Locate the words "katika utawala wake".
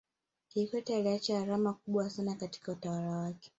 2.35-3.49